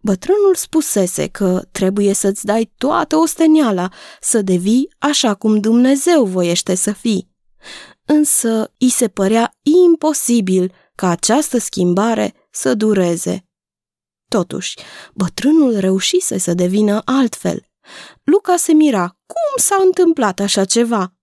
Bătrânul 0.00 0.54
spusese 0.54 1.26
că 1.26 1.62
trebuie 1.70 2.12
să-ți 2.12 2.44
dai 2.44 2.72
toată 2.76 3.16
osteniala, 3.16 3.88
să 4.20 4.42
devii 4.42 4.94
așa 4.98 5.34
cum 5.34 5.60
Dumnezeu 5.60 6.24
voiește 6.24 6.74
să 6.74 6.92
fii. 6.92 7.30
Însă 8.04 8.74
îi 8.78 8.88
se 8.88 9.08
părea 9.08 9.54
imposibil 9.84 10.72
ca 10.94 11.08
această 11.08 11.58
schimbare 11.58 12.34
să 12.50 12.74
dureze. 12.74 13.46
Totuși, 14.28 14.76
bătrânul 15.14 15.78
reușise 15.78 16.38
să 16.38 16.54
devină 16.54 17.02
altfel. 17.04 17.66
Luca 18.22 18.56
se 18.56 18.72
mira. 18.72 19.16
Cum 19.26 19.62
s-a 19.62 19.76
întâmplat 19.84 20.40
așa 20.40 20.64
ceva? 20.64 21.14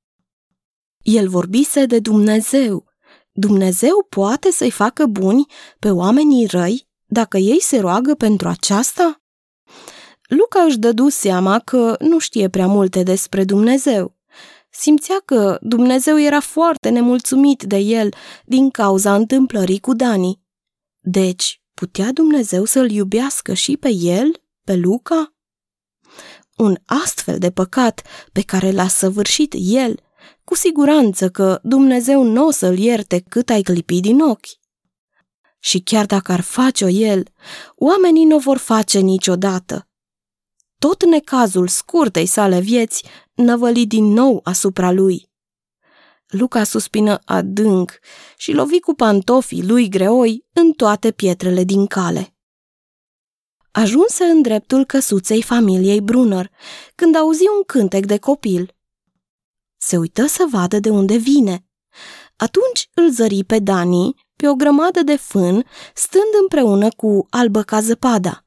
El 1.01 1.27
vorbise 1.29 1.85
de 1.85 1.99
Dumnezeu. 1.99 2.85
Dumnezeu 3.31 4.05
poate 4.09 4.51
să-i 4.51 4.71
facă 4.71 5.05
buni 5.05 5.45
pe 5.79 5.91
oamenii 5.91 6.45
răi 6.45 6.88
dacă 7.09 7.37
ei 7.37 7.61
se 7.61 7.79
roagă 7.79 8.15
pentru 8.15 8.47
aceasta? 8.47 9.21
Luca 10.27 10.61
își 10.61 10.77
dădu 10.77 11.09
seama 11.09 11.59
că 11.59 11.95
nu 11.99 12.19
știe 12.19 12.49
prea 12.49 12.67
multe 12.67 13.03
despre 13.03 13.43
Dumnezeu. 13.43 14.17
Simțea 14.69 15.21
că 15.25 15.57
Dumnezeu 15.61 16.19
era 16.19 16.39
foarte 16.39 16.89
nemulțumit 16.89 17.63
de 17.63 17.77
el 17.77 18.13
din 18.45 18.69
cauza 18.69 19.15
întâmplării 19.15 19.79
cu 19.79 19.93
Dani. 19.93 20.41
Deci, 20.99 21.61
putea 21.73 22.11
Dumnezeu 22.11 22.65
să-l 22.65 22.91
iubească 22.91 23.53
și 23.53 23.77
pe 23.77 23.89
el, 23.89 24.41
pe 24.63 24.75
Luca? 24.75 25.33
Un 26.57 26.77
astfel 26.85 27.37
de 27.37 27.51
păcat 27.51 28.01
pe 28.31 28.41
care 28.41 28.71
l-a 28.71 28.87
săvârșit 28.87 29.53
el, 29.57 29.99
cu 30.43 30.55
siguranță 30.55 31.29
că 31.29 31.59
Dumnezeu 31.63 32.23
nu 32.23 32.45
o 32.45 32.51
să-l 32.51 32.77
ierte 32.77 33.23
cât 33.29 33.49
ai 33.49 33.61
clipi 33.61 33.99
din 33.99 34.19
ochi. 34.19 34.47
Și 35.59 35.79
chiar 35.79 36.05
dacă 36.05 36.31
ar 36.31 36.41
face-o 36.41 36.87
el, 36.87 37.23
oamenii 37.75 38.25
nu 38.25 38.35
o 38.35 38.39
vor 38.39 38.57
face 38.57 38.99
niciodată. 38.99 39.87
Tot 40.79 41.05
necazul 41.05 41.67
scurtei 41.67 42.25
sale 42.25 42.59
vieți 42.59 43.03
năvăli 43.33 43.85
din 43.85 44.05
nou 44.05 44.39
asupra 44.43 44.91
lui. 44.91 45.29
Luca 46.27 46.63
suspină 46.63 47.19
adânc 47.25 47.99
și 48.37 48.51
lovi 48.51 48.79
cu 48.79 48.93
pantofii 48.93 49.67
lui 49.67 49.89
greoi 49.89 50.45
în 50.53 50.71
toate 50.71 51.11
pietrele 51.11 51.63
din 51.63 51.85
cale. 51.85 52.33
Ajunse 53.71 54.23
în 54.23 54.41
dreptul 54.41 54.85
căsuței 54.85 55.41
familiei 55.41 56.01
Brunner, 56.01 56.51
când 56.95 57.15
auzi 57.15 57.43
un 57.57 57.63
cântec 57.65 58.05
de 58.05 58.17
copil. 58.17 58.75
Se 59.77 59.97
uită 59.97 60.25
să 60.25 60.47
vadă 60.51 60.79
de 60.79 60.89
unde 60.89 61.17
vine. 61.17 61.65
Atunci 62.35 62.89
îl 62.93 63.11
zări 63.11 63.43
pe 63.43 63.59
Dani, 63.59 64.28
pe 64.39 64.47
o 64.47 64.55
grămadă 64.55 65.03
de 65.03 65.15
fân, 65.15 65.65
stând 65.93 66.31
împreună 66.41 66.89
cu 66.89 67.25
albă 67.29 67.61
ca 67.63 67.79
zăpada. 67.79 68.45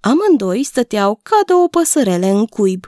Amândoi 0.00 0.62
stăteau 0.62 1.20
ca 1.22 1.40
două 1.46 1.68
păsărele 1.68 2.28
în 2.28 2.46
cuib. 2.46 2.86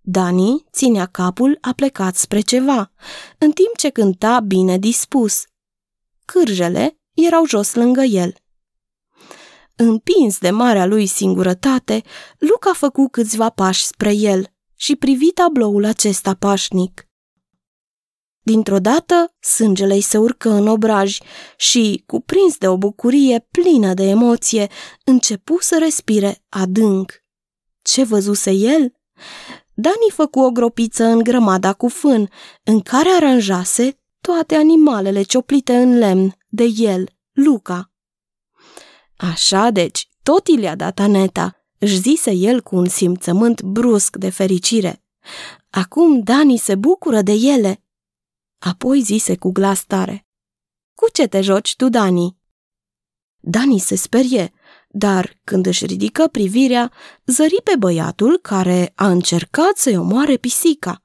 Dani 0.00 0.64
ținea 0.72 1.06
capul 1.06 1.58
aplecat 1.60 2.16
spre 2.16 2.40
ceva, 2.40 2.92
în 3.38 3.52
timp 3.52 3.76
ce 3.76 3.88
cânta 3.88 4.40
bine 4.40 4.78
dispus. 4.78 5.44
Cârjele 6.24 7.00
erau 7.14 7.46
jos 7.46 7.74
lângă 7.74 8.02
el. 8.02 8.34
Împins 9.76 10.38
de 10.38 10.50
marea 10.50 10.86
lui 10.86 11.06
singurătate, 11.06 12.02
Luca 12.38 12.72
făcu 12.72 13.08
câțiva 13.08 13.50
pași 13.50 13.84
spre 13.84 14.12
el 14.14 14.46
și 14.76 14.96
privi 14.96 15.30
tabloul 15.30 15.84
acesta 15.84 16.34
pașnic. 16.34 17.09
Dintr-o 18.50 18.78
dată, 18.78 19.34
sângele 19.40 19.94
îi 19.94 20.00
se 20.00 20.18
urcă 20.18 20.50
în 20.50 20.66
obraj 20.66 21.18
și, 21.56 22.02
cuprins 22.06 22.56
de 22.56 22.68
o 22.68 22.76
bucurie 22.76 23.46
plină 23.50 23.94
de 23.94 24.02
emoție, 24.02 24.68
începu 25.04 25.56
să 25.60 25.76
respire 25.78 26.44
adânc. 26.48 27.12
Ce 27.82 28.04
văzuse 28.04 28.50
el? 28.50 28.92
Dani 29.74 30.10
făcu 30.12 30.40
o 30.40 30.50
gropiță 30.50 31.04
în 31.04 31.18
grămada 31.18 31.72
cu 31.72 31.88
fân, 31.88 32.28
în 32.64 32.80
care 32.80 33.08
aranjase 33.08 33.98
toate 34.20 34.54
animalele 34.54 35.22
cioplite 35.22 35.76
în 35.76 35.98
lemn 35.98 36.36
de 36.48 36.64
el, 36.76 37.08
Luca. 37.32 37.92
Așa 39.16 39.70
deci, 39.70 40.08
tot 40.22 40.46
i 40.46 40.56
le-a 40.56 40.76
dat 40.76 40.98
Aneta, 40.98 41.56
își 41.78 42.00
zise 42.00 42.32
el 42.32 42.60
cu 42.60 42.76
un 42.76 42.88
simțământ 42.88 43.62
brusc 43.62 44.16
de 44.16 44.30
fericire. 44.30 45.04
Acum 45.70 46.20
Dani 46.20 46.56
se 46.56 46.74
bucură 46.74 47.22
de 47.22 47.32
ele 47.32 47.84
Apoi 48.60 49.00
zise 49.00 49.36
cu 49.36 49.50
glas 49.50 49.84
tare. 49.84 50.26
Cu 50.94 51.10
ce 51.12 51.26
te 51.26 51.40
joci 51.40 51.76
tu, 51.76 51.88
Dani? 51.88 52.36
Dani 53.38 53.78
se 53.78 53.94
sperie, 53.94 54.52
dar 54.88 55.40
când 55.44 55.66
își 55.66 55.86
ridică 55.86 56.26
privirea, 56.26 56.92
zări 57.26 57.60
pe 57.64 57.72
băiatul 57.78 58.38
care 58.38 58.92
a 58.94 59.08
încercat 59.08 59.76
să-i 59.76 59.96
omoare 59.96 60.36
pisica. 60.36 61.02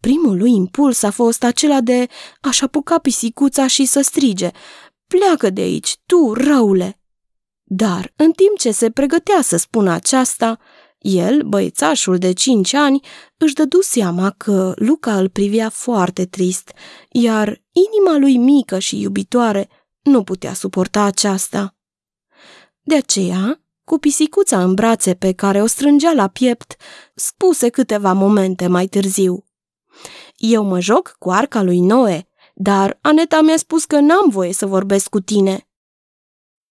Primul 0.00 0.36
lui 0.36 0.52
impuls 0.52 1.02
a 1.02 1.10
fost 1.10 1.44
acela 1.44 1.80
de 1.80 2.08
a-și 2.40 2.64
apuca 2.64 2.98
pisicuța 2.98 3.66
și 3.66 3.84
să 3.84 4.00
strige, 4.00 4.50
Pleacă 5.06 5.50
de 5.50 5.60
aici, 5.60 5.96
tu, 6.06 6.32
răule! 6.32 7.00
Dar, 7.62 8.12
în 8.16 8.32
timp 8.32 8.58
ce 8.58 8.70
se 8.70 8.90
pregătea 8.90 9.42
să 9.42 9.56
spună 9.56 9.90
aceasta, 9.90 10.58
el, 11.02 11.42
băiețașul 11.42 12.18
de 12.18 12.32
cinci 12.32 12.74
ani, 12.74 13.00
își 13.36 13.54
dădu 13.54 13.80
seama 13.80 14.30
că 14.30 14.72
Luca 14.76 15.16
îl 15.16 15.28
privea 15.28 15.68
foarte 15.68 16.24
trist, 16.24 16.72
iar 17.10 17.62
inima 17.72 18.18
lui 18.18 18.36
mică 18.36 18.78
și 18.78 19.00
iubitoare 19.00 19.68
nu 20.02 20.22
putea 20.22 20.54
suporta 20.54 21.02
aceasta. 21.02 21.76
De 22.82 22.96
aceea, 22.96 23.60
cu 23.84 23.98
pisicuța 23.98 24.62
în 24.62 24.74
brațe 24.74 25.14
pe 25.14 25.32
care 25.32 25.62
o 25.62 25.66
strângea 25.66 26.12
la 26.12 26.28
piept, 26.28 26.76
spuse 27.14 27.68
câteva 27.68 28.12
momente 28.12 28.66
mai 28.66 28.86
târziu. 28.86 29.44
Eu 30.36 30.64
mă 30.64 30.80
joc 30.80 31.16
cu 31.18 31.30
arca 31.30 31.62
lui 31.62 31.80
Noe, 31.80 32.28
dar 32.54 32.98
Aneta 33.00 33.40
mi-a 33.40 33.56
spus 33.56 33.84
că 33.84 34.00
n-am 34.00 34.28
voie 34.28 34.52
să 34.52 34.66
vorbesc 34.66 35.08
cu 35.08 35.20
tine. 35.20 35.66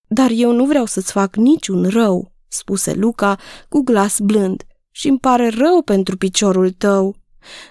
Dar 0.08 0.30
eu 0.34 0.52
nu 0.52 0.66
vreau 0.66 0.86
să-ți 0.86 1.12
fac 1.12 1.36
niciun 1.36 1.90
rău, 1.90 2.31
spuse 2.51 2.93
Luca 2.93 3.39
cu 3.70 3.81
glas 3.81 4.20
blând, 4.20 4.63
și 4.91 5.08
îmi 5.08 5.20
pare 5.20 5.50
rău 5.50 5.81
pentru 5.81 6.17
piciorul 6.17 6.72
tău. 6.72 7.15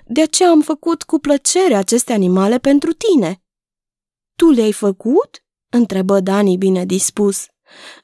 De 0.06 0.22
aceea 0.22 0.50
am 0.50 0.60
făcut 0.60 1.02
cu 1.02 1.18
plăcere 1.18 1.74
aceste 1.74 2.12
animale 2.12 2.58
pentru 2.58 2.92
tine. 2.92 3.42
Tu 4.36 4.50
le-ai 4.50 4.72
făcut? 4.72 5.44
întrebă 5.68 6.20
Dani 6.20 6.56
bine 6.56 6.84
dispus. 6.84 7.46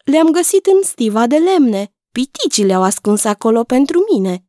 Le-am 0.04 0.30
găsit 0.30 0.66
în 0.66 0.83
stiva 0.83 1.26
de 1.26 1.37
lemne. 1.37 1.95
Piticii 2.12 2.64
le-au 2.64 2.83
ascuns 2.83 3.25
acolo 3.25 3.64
pentru 3.64 4.04
mine. 4.12 4.47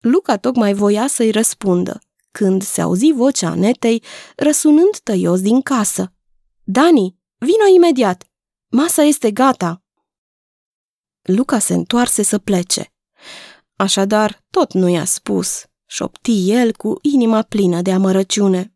Luca 0.00 0.36
tocmai 0.36 0.74
voia 0.74 1.06
să-i 1.06 1.30
răspundă, 1.30 2.00
când 2.30 2.62
se 2.62 2.80
auzi 2.80 3.12
vocea 3.12 3.50
Anetei 3.50 4.02
răsunând 4.36 4.98
tăios 5.02 5.40
din 5.40 5.60
casă. 5.60 6.12
Dani, 6.64 7.16
vino 7.38 7.66
imediat! 7.74 8.24
Masa 8.68 9.02
este 9.02 9.30
gata! 9.30 9.85
Luca 11.26 11.58
se 11.58 11.74
întoarse 11.74 12.22
să 12.22 12.38
plece. 12.38 12.92
Așadar, 13.76 14.44
tot 14.50 14.72
nu 14.72 14.88
i-a 14.88 15.04
spus, 15.04 15.64
șopti 15.86 16.50
el 16.50 16.72
cu 16.72 16.98
inima 17.02 17.42
plină 17.42 17.82
de 17.82 17.92
amărăciune. 17.92 18.74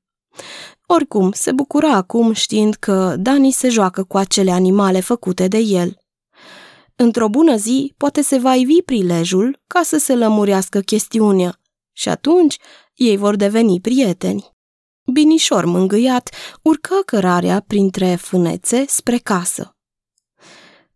Oricum, 0.87 1.33
se 1.33 1.53
bucura 1.53 1.93
acum 1.93 2.33
știind 2.33 2.75
că 2.75 3.17
Dani 3.19 3.51
se 3.51 3.69
joacă 3.69 4.05
cu 4.05 4.17
acele 4.17 4.51
animale 4.51 5.01
făcute 5.01 5.49
de 5.49 5.59
el. 5.59 5.97
Într-o 6.97 7.29
bună 7.29 7.57
zi, 7.57 7.95
poate 7.97 8.23
se 8.23 8.39
va 8.39 8.55
ivi 8.55 8.83
prilejul 8.83 9.63
ca 9.67 9.83
să 9.83 9.99
se 9.99 10.15
lămurească 10.15 10.81
chestiunea 10.81 11.61
și 11.93 12.09
atunci 12.09 12.57
ei 12.95 13.17
vor 13.17 13.37
deveni 13.37 13.81
prieteni. 13.81 14.51
Binișor 15.13 15.65
mângâiat, 15.65 16.31
urcă 16.63 16.95
cărarea 17.07 17.65
printre 17.67 18.15
fânețe 18.15 18.85
spre 18.89 19.19
casă. 19.19 19.75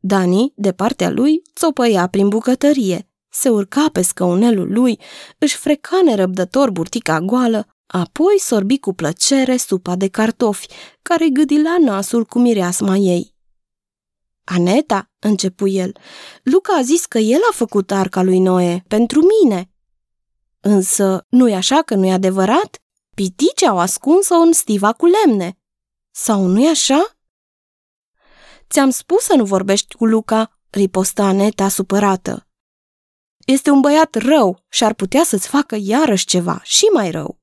Dani, 0.06 0.52
de 0.56 0.72
partea 0.72 1.10
lui, 1.10 1.42
țopăia 1.54 2.06
prin 2.06 2.28
bucătărie, 2.28 3.08
se 3.28 3.48
urca 3.48 3.88
pe 3.92 4.02
scăunelul 4.02 4.72
lui, 4.72 4.98
își 5.38 5.56
freca 5.56 6.00
nerăbdător 6.04 6.70
burtica 6.70 7.20
goală, 7.20 7.66
apoi 7.86 8.38
sorbi 8.38 8.78
cu 8.78 8.92
plăcere 8.92 9.56
supa 9.56 9.96
de 9.96 10.08
cartofi, 10.08 10.66
care 11.02 11.28
gâdila 11.28 11.76
nasul 11.80 12.24
cu 12.24 12.38
mireasma 12.38 12.96
ei. 12.96 13.34
Aneta, 14.44 15.10
începu 15.18 15.68
el, 15.68 15.92
Luca 16.42 16.74
a 16.74 16.82
zis 16.82 17.06
că 17.06 17.18
el 17.18 17.40
a 17.50 17.54
făcut 17.54 17.90
arca 17.90 18.22
lui 18.22 18.38
Noe, 18.38 18.84
pentru 18.88 19.20
mine. 19.42 19.70
Însă, 20.60 21.26
nu-i 21.28 21.54
așa 21.54 21.82
că 21.82 21.94
nu-i 21.94 22.12
adevărat? 22.12 22.82
Pitici 23.14 23.62
au 23.62 23.78
ascuns-o 23.78 24.34
în 24.34 24.52
stiva 24.52 24.92
cu 24.92 25.06
lemne. 25.06 25.58
Sau 26.10 26.46
nu-i 26.46 26.66
așa? 26.66 27.16
Ți-am 28.70 28.90
spus 28.90 29.22
să 29.22 29.34
nu 29.34 29.44
vorbești 29.44 29.94
cu 29.94 30.06
Luca, 30.06 30.58
ripostă 30.70 31.22
Aneta 31.22 31.68
supărată. 31.68 32.48
Este 33.46 33.70
un 33.70 33.80
băiat 33.80 34.14
rău 34.14 34.64
și 34.68 34.84
ar 34.84 34.94
putea 34.94 35.24
să-ți 35.24 35.48
facă 35.48 35.76
iarăși 35.80 36.26
ceva 36.26 36.60
și 36.62 36.84
mai 36.92 37.10
rău. 37.10 37.38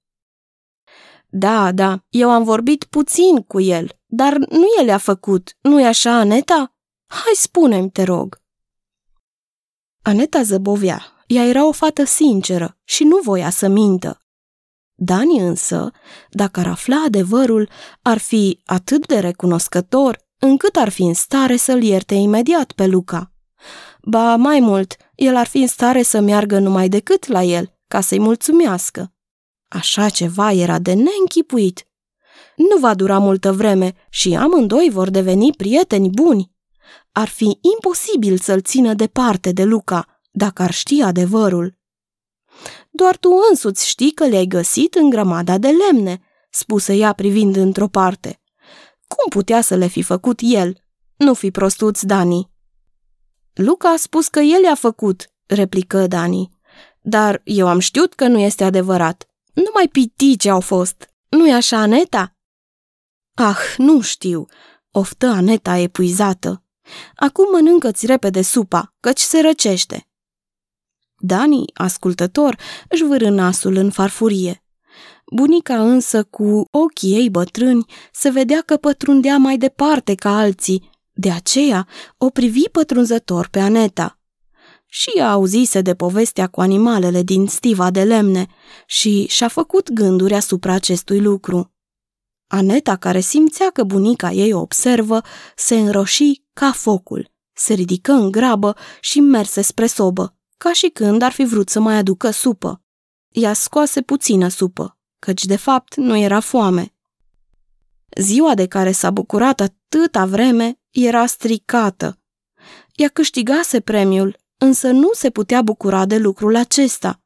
Da, 1.29 1.71
da, 1.71 2.03
eu 2.09 2.29
am 2.29 2.43
vorbit 2.43 2.83
puțin 2.83 3.41
cu 3.41 3.59
el, 3.59 3.99
dar 4.05 4.37
nu 4.37 4.65
el 4.81 4.89
a 4.89 4.97
făcut, 4.97 5.57
nu-i 5.61 5.85
așa, 5.85 6.11
Aneta? 6.11 6.75
Hai, 7.07 7.33
spune-mi, 7.35 7.91
te 7.91 8.03
rog. 8.03 8.41
Aneta 10.01 10.41
zăbovea. 10.41 11.01
Ea 11.27 11.45
era 11.45 11.65
o 11.67 11.71
fată 11.71 12.03
sinceră 12.03 12.77
și 12.83 13.03
nu 13.03 13.17
voia 13.17 13.49
să 13.49 13.67
mintă. 13.67 14.25
Dani 14.93 15.37
însă, 15.37 15.91
dacă 16.29 16.59
ar 16.59 16.67
afla 16.67 17.03
adevărul, 17.05 17.69
ar 18.01 18.17
fi 18.17 18.61
atât 18.65 19.07
de 19.07 19.19
recunoscător 19.19 20.27
încât 20.43 20.75
ar 20.75 20.89
fi 20.89 21.01
în 21.01 21.13
stare 21.13 21.55
să-l 21.55 21.83
ierte 21.83 22.13
imediat 22.13 22.71
pe 22.71 22.85
Luca. 22.87 23.31
Ba, 24.01 24.35
mai 24.35 24.59
mult, 24.59 24.95
el 25.15 25.35
ar 25.35 25.47
fi 25.47 25.57
în 25.57 25.67
stare 25.67 26.01
să 26.01 26.19
meargă 26.19 26.59
numai 26.59 26.89
decât 26.89 27.27
la 27.27 27.43
el, 27.43 27.73
ca 27.87 28.01
să-i 28.01 28.19
mulțumească. 28.19 29.13
Așa 29.67 30.09
ceva 30.09 30.51
era 30.51 30.79
de 30.79 30.93
neînchipuit. 30.93 31.87
Nu 32.55 32.79
va 32.79 32.93
dura 32.93 33.17
multă 33.17 33.51
vreme 33.51 33.93
și 34.09 34.35
amândoi 34.35 34.89
vor 34.91 35.09
deveni 35.09 35.53
prieteni 35.53 36.09
buni. 36.09 36.51
Ar 37.11 37.27
fi 37.27 37.59
imposibil 37.75 38.37
să-l 38.37 38.61
țină 38.61 38.93
departe 38.93 39.51
de 39.51 39.63
Luca, 39.63 40.21
dacă 40.31 40.61
ar 40.61 40.71
ști 40.71 41.01
adevărul. 41.01 41.77
Doar 42.89 43.17
tu 43.17 43.29
însuți 43.49 43.87
știi 43.87 44.11
că 44.11 44.27
le-ai 44.27 44.45
găsit 44.45 44.95
în 44.95 45.09
grămada 45.09 45.57
de 45.57 45.67
lemne, 45.67 46.21
spuse 46.49 46.93
ea 46.95 47.13
privind 47.13 47.55
într-o 47.55 47.87
parte. 47.87 48.40
Cum 49.15 49.29
putea 49.29 49.61
să 49.61 49.75
le 49.75 49.87
fi 49.87 50.01
făcut 50.01 50.39
el? 50.43 50.83
Nu 51.15 51.33
fi 51.33 51.51
prostuț, 51.51 52.01
Dani. 52.01 52.51
Luca 53.53 53.89
a 53.89 53.97
spus 53.97 54.27
că 54.27 54.39
el 54.39 54.63
i-a 54.63 54.75
făcut, 54.75 55.31
replică 55.45 56.07
Dani. 56.07 56.49
Dar 57.01 57.41
eu 57.43 57.67
am 57.67 57.79
știut 57.79 58.13
că 58.13 58.27
nu 58.27 58.39
este 58.39 58.63
adevărat. 58.63 59.25
Numai 59.53 59.87
pitici 59.91 60.45
au 60.45 60.59
fost. 60.59 61.09
Nu-i 61.29 61.53
așa, 61.53 61.77
Aneta? 61.77 62.35
Ah, 63.33 63.75
nu 63.77 64.01
știu, 64.01 64.45
oftă 64.91 65.27
Aneta 65.27 65.77
epuizată. 65.77 66.63
Acum 67.15 67.51
mănâncă-ți 67.51 68.05
repede 68.05 68.41
supa, 68.41 68.95
căci 68.99 69.19
se 69.19 69.41
răcește. 69.41 70.09
Dani, 71.17 71.65
ascultător, 71.73 72.57
își 72.89 73.03
vârâ 73.03 73.29
nasul 73.29 73.75
în 73.75 73.89
farfurie. 73.89 74.63
Bunica 75.33 75.81
însă, 75.81 76.23
cu 76.23 76.63
ochii 76.71 77.15
ei 77.15 77.29
bătrâni, 77.29 77.85
se 78.11 78.29
vedea 78.29 78.61
că 78.65 78.77
pătrundea 78.77 79.37
mai 79.37 79.57
departe 79.57 80.15
ca 80.15 80.37
alții, 80.37 80.89
de 81.13 81.31
aceea 81.31 81.87
o 82.17 82.29
privi 82.29 82.69
pătrunzător 82.69 83.47
pe 83.47 83.59
Aneta. 83.59 84.19
Și 84.85 85.09
ea 85.15 85.31
auzise 85.31 85.81
de 85.81 85.95
povestea 85.95 86.47
cu 86.47 86.61
animalele 86.61 87.21
din 87.21 87.47
stiva 87.47 87.91
de 87.91 88.03
lemne 88.03 88.47
și 88.85 89.25
și-a 89.25 89.47
făcut 89.47 89.91
gânduri 89.91 90.33
asupra 90.33 90.73
acestui 90.73 91.19
lucru. 91.19 91.73
Aneta, 92.47 92.95
care 92.95 93.19
simțea 93.19 93.69
că 93.69 93.83
bunica 93.83 94.31
ei 94.31 94.53
o 94.53 94.59
observă, 94.59 95.21
se 95.55 95.79
înroși 95.79 96.43
ca 96.53 96.71
focul, 96.71 97.31
se 97.53 97.73
ridică 97.73 98.11
în 98.11 98.31
grabă 98.31 98.75
și 99.01 99.19
merse 99.19 99.61
spre 99.61 99.85
sobă, 99.85 100.37
ca 100.57 100.73
și 100.73 100.87
când 100.87 101.21
ar 101.21 101.31
fi 101.31 101.43
vrut 101.43 101.69
să 101.69 101.79
mai 101.79 101.95
aducă 101.95 102.29
supă. 102.29 102.81
Ea 103.29 103.53
scoase 103.53 104.01
puțină 104.01 104.47
supă, 104.47 104.95
căci 105.25 105.45
de 105.45 105.55
fapt 105.55 105.95
nu 105.95 106.17
era 106.17 106.39
foame. 106.39 106.93
Ziua 108.17 108.55
de 108.55 108.67
care 108.67 108.91
s-a 108.91 109.11
bucurat 109.11 109.59
atâta 109.59 110.25
vreme 110.25 110.79
era 110.89 111.25
stricată. 111.25 112.19
Ea 112.95 113.07
câștigase 113.07 113.79
premiul, 113.79 114.37
însă 114.57 114.91
nu 114.91 115.09
se 115.13 115.29
putea 115.29 115.61
bucura 115.61 116.05
de 116.05 116.17
lucrul 116.17 116.55
acesta. 116.55 117.21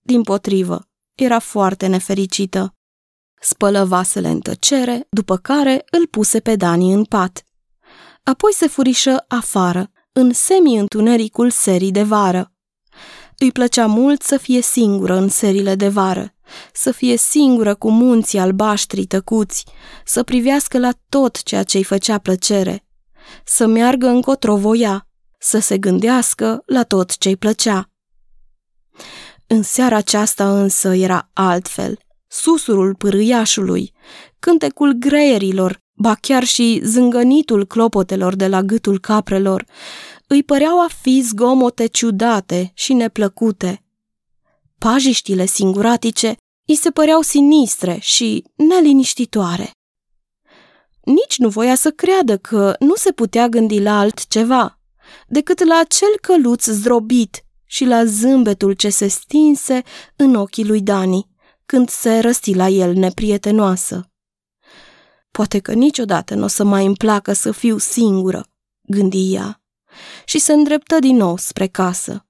Din 0.00 0.22
potrivă, 0.22 0.88
era 1.14 1.38
foarte 1.38 1.86
nefericită. 1.86 2.74
Spălă 3.40 3.84
vasele 3.84 4.28
în 4.28 4.40
tăcere, 4.40 5.06
după 5.10 5.36
care 5.36 5.84
îl 5.90 6.06
puse 6.06 6.40
pe 6.40 6.56
Dani 6.56 6.92
în 6.92 7.04
pat. 7.04 7.44
Apoi 8.22 8.52
se 8.52 8.66
furișă 8.66 9.24
afară, 9.28 9.90
în 10.12 10.32
semi-întunericul 10.32 11.50
serii 11.50 11.90
de 11.90 12.02
vară. 12.02 12.52
Îi 13.38 13.52
plăcea 13.52 13.86
mult 13.86 14.22
să 14.22 14.36
fie 14.36 14.60
singură 14.60 15.16
în 15.16 15.28
serile 15.28 15.74
de 15.74 15.88
vară, 15.88 16.34
să 16.72 16.90
fie 16.90 17.16
singură 17.16 17.74
cu 17.74 17.90
munții 17.90 18.38
albaștri 18.38 19.06
tăcuți, 19.06 19.64
să 20.04 20.22
privească 20.22 20.78
la 20.78 20.90
tot 21.08 21.42
ceea 21.42 21.62
ce 21.62 21.76
îi 21.76 21.84
făcea 21.84 22.18
plăcere, 22.18 22.86
să 23.44 23.66
meargă 23.66 24.06
încotro 24.06 24.56
voia, 24.56 25.06
să 25.38 25.58
se 25.58 25.78
gândească 25.78 26.62
la 26.66 26.82
tot 26.82 27.18
ce 27.18 27.28
îi 27.28 27.36
plăcea. 27.36 27.90
În 29.46 29.62
seara 29.62 29.96
aceasta 29.96 30.60
însă 30.60 30.94
era 30.94 31.30
altfel. 31.32 31.98
Susurul 32.26 32.94
pârâiașului, 32.94 33.92
cântecul 34.38 34.92
greierilor, 34.92 35.80
ba 35.94 36.14
chiar 36.20 36.44
și 36.44 36.80
zângănitul 36.84 37.66
clopotelor 37.66 38.34
de 38.34 38.46
la 38.46 38.62
gâtul 38.62 39.00
caprelor, 39.00 39.64
îi 40.28 40.42
păreau 40.42 40.80
a 40.80 40.88
fi 41.00 41.20
zgomote 41.22 41.86
ciudate 41.86 42.70
și 42.74 42.92
neplăcute. 42.92 43.84
Pajiștile 44.78 45.46
singuratice 45.46 46.36
îi 46.66 46.74
se 46.74 46.90
păreau 46.90 47.20
sinistre 47.20 47.98
și 48.00 48.44
neliniștitoare. 48.54 49.70
Nici 51.04 51.38
nu 51.38 51.48
voia 51.48 51.74
să 51.74 51.90
creadă 51.90 52.36
că 52.36 52.74
nu 52.78 52.94
se 52.94 53.12
putea 53.12 53.48
gândi 53.48 53.80
la 53.80 53.98
altceva 53.98 54.78
decât 55.26 55.64
la 55.64 55.78
acel 55.78 56.18
căluț 56.20 56.64
zdrobit 56.64 57.42
și 57.64 57.84
la 57.84 58.04
zâmbetul 58.04 58.72
ce 58.72 58.88
se 58.88 59.06
stinse 59.06 59.82
în 60.16 60.34
ochii 60.34 60.66
lui 60.66 60.80
Dani 60.80 61.28
când 61.66 61.88
se 61.88 62.18
răsti 62.18 62.54
la 62.54 62.68
el 62.68 62.92
neprietenoasă. 62.92 64.10
Poate 65.30 65.58
că 65.58 65.72
niciodată 65.72 66.34
nu 66.34 66.44
o 66.44 66.46
să 66.46 66.64
mai 66.64 66.86
îmi 66.86 66.96
placă 66.96 67.32
să 67.32 67.52
fiu 67.52 67.78
singură, 67.78 68.46
gândi 68.82 69.34
ea, 69.34 69.62
și 70.24 70.38
se 70.38 70.52
îndreptă 70.52 70.98
din 70.98 71.16
nou 71.16 71.36
spre 71.36 71.66
casă. 71.66 72.26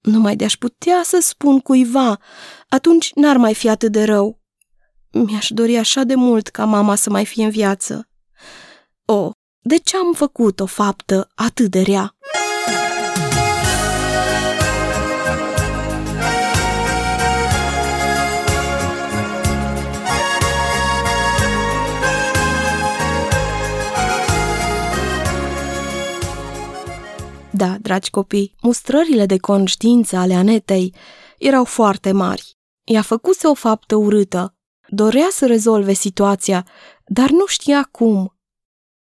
Numai 0.00 0.36
de-aș 0.36 0.56
putea 0.56 1.00
să 1.04 1.18
spun 1.20 1.60
cuiva, 1.60 2.18
atunci 2.68 3.12
n-ar 3.14 3.36
mai 3.36 3.54
fi 3.54 3.68
atât 3.68 3.92
de 3.92 4.04
rău. 4.04 4.40
Mi-aș 5.10 5.48
dori 5.50 5.76
așa 5.76 6.02
de 6.02 6.14
mult 6.14 6.48
ca 6.48 6.64
mama 6.64 6.94
să 6.94 7.10
mai 7.10 7.26
fie 7.26 7.44
în 7.44 7.50
viață. 7.50 8.08
O, 9.04 9.30
de 9.60 9.76
ce 9.76 9.96
am 9.96 10.12
făcut 10.12 10.60
o 10.60 10.66
faptă 10.66 11.30
atât 11.34 11.70
de 11.70 11.80
rea? 11.80 12.16
Da, 27.56 27.76
dragi 27.80 28.10
copii, 28.10 28.54
mustrările 28.62 29.26
de 29.26 29.38
conștiință 29.38 30.16
ale 30.16 30.34
Anetei 30.34 30.94
erau 31.38 31.64
foarte 31.64 32.12
mari. 32.12 32.56
Ea 32.84 33.02
făcuse 33.02 33.46
o 33.46 33.54
faptă 33.54 33.94
urâtă, 33.94 34.54
dorea 34.88 35.28
să 35.30 35.46
rezolve 35.46 35.92
situația, 35.92 36.66
dar 37.06 37.30
nu 37.30 37.46
știa 37.46 37.88
cum. 37.90 38.36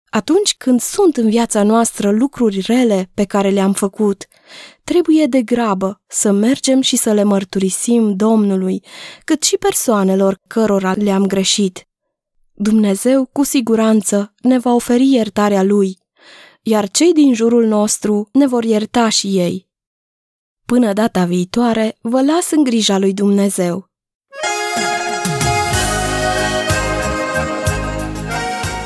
Atunci 0.09 0.55
când 0.57 0.81
sunt 0.81 1.17
în 1.17 1.29
viața 1.29 1.63
noastră 1.63 2.11
lucruri 2.11 2.59
rele 2.59 3.09
pe 3.13 3.23
care 3.23 3.49
le-am 3.49 3.73
făcut, 3.73 4.27
trebuie 4.83 5.25
de 5.25 5.41
grabă 5.41 6.01
să 6.07 6.31
mergem 6.31 6.81
și 6.81 6.95
să 6.95 7.13
le 7.13 7.23
mărturisim 7.23 8.15
Domnului, 8.15 8.83
cât 9.23 9.43
și 9.43 9.57
persoanelor 9.57 10.39
cărora 10.47 10.93
le-am 10.93 11.25
greșit. 11.25 11.87
Dumnezeu, 12.53 13.25
cu 13.25 13.43
siguranță, 13.43 14.33
ne 14.41 14.57
va 14.57 14.73
oferi 14.73 15.11
iertarea 15.11 15.63
Lui, 15.63 15.97
iar 16.69 16.89
cei 16.89 17.13
din 17.13 17.33
jurul 17.33 17.65
nostru 17.65 18.29
ne 18.33 18.47
vor 18.47 18.63
ierta 18.63 19.09
și 19.09 19.27
ei. 19.37 19.67
Până 20.65 20.93
data 20.93 21.25
viitoare, 21.25 21.97
vă 22.01 22.21
las 22.21 22.51
în 22.51 22.63
grija 22.63 22.97
lui 22.97 23.13
Dumnezeu. 23.13 23.89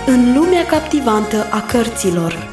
În 0.06 0.38
lumea 0.38 0.66
captivantă 0.66 1.44
a 1.52 1.62
cărților 1.62 2.51